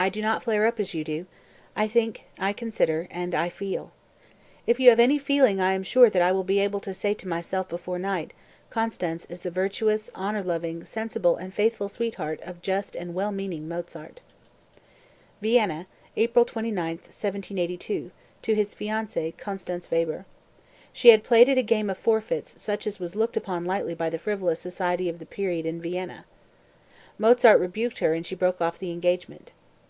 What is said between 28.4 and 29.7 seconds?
off the engagement.